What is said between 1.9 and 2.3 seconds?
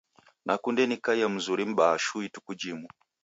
shuu